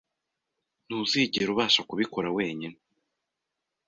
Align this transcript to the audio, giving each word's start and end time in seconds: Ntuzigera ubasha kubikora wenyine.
Ntuzigera 0.85 1.49
ubasha 1.53 1.81
kubikora 1.89 2.27
wenyine. 2.37 2.77